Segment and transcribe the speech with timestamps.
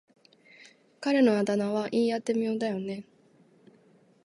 [0.99, 3.03] 彼のあだ名は言い得て妙だよね。